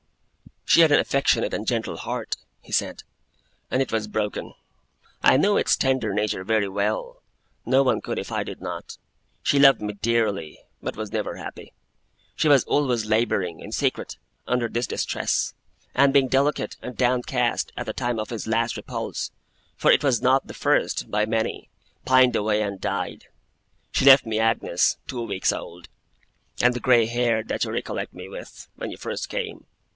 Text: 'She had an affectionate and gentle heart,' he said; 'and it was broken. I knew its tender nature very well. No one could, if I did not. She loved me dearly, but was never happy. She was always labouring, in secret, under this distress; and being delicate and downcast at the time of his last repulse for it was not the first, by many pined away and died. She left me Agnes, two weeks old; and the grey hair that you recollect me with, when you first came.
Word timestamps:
'She 0.65 0.81
had 0.81 0.91
an 0.91 0.99
affectionate 0.99 1.53
and 1.53 1.67
gentle 1.67 1.97
heart,' 1.97 2.37
he 2.61 2.71
said; 2.71 3.03
'and 3.69 3.81
it 3.83 3.91
was 3.91 4.07
broken. 4.07 4.53
I 5.21 5.37
knew 5.37 5.57
its 5.57 5.75
tender 5.75 6.11
nature 6.13 6.43
very 6.45 6.69
well. 6.69 7.21
No 7.65 7.83
one 7.83 7.99
could, 8.01 8.17
if 8.17 8.31
I 8.31 8.43
did 8.43 8.61
not. 8.61 8.97
She 9.43 9.59
loved 9.59 9.81
me 9.81 9.93
dearly, 9.93 10.57
but 10.81 10.95
was 10.95 11.11
never 11.11 11.35
happy. 11.35 11.73
She 12.35 12.47
was 12.47 12.63
always 12.63 13.05
labouring, 13.05 13.59
in 13.59 13.73
secret, 13.73 14.17
under 14.47 14.69
this 14.69 14.87
distress; 14.87 15.53
and 15.93 16.13
being 16.13 16.29
delicate 16.29 16.77
and 16.81 16.95
downcast 16.95 17.73
at 17.77 17.85
the 17.85 17.93
time 17.93 18.17
of 18.17 18.29
his 18.29 18.47
last 18.47 18.77
repulse 18.77 19.29
for 19.75 19.91
it 19.91 20.03
was 20.03 20.21
not 20.21 20.47
the 20.47 20.53
first, 20.55 21.11
by 21.11 21.25
many 21.27 21.69
pined 22.05 22.35
away 22.35 22.61
and 22.61 22.79
died. 22.81 23.27
She 23.91 24.05
left 24.05 24.25
me 24.25 24.39
Agnes, 24.39 24.97
two 25.05 25.21
weeks 25.21 25.51
old; 25.51 25.89
and 26.61 26.73
the 26.73 26.79
grey 26.79 27.05
hair 27.05 27.43
that 27.43 27.65
you 27.65 27.71
recollect 27.71 28.13
me 28.13 28.29
with, 28.29 28.67
when 28.77 28.89
you 28.89 28.97
first 28.97 29.27
came. 29.29 29.65